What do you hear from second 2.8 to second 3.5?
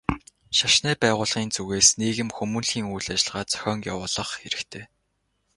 үйл ажиллагаа